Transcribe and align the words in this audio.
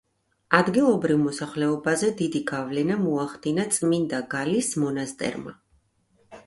ადგილობრივ 0.59 1.19
მოსახლეობაზე 1.25 2.09
დიდი 2.23 2.41
გავლენა 2.53 2.99
მოახდინა 3.05 3.67
წმინდა 3.77 4.25
გალის 4.35 4.73
მონასტერმა. 4.87 5.57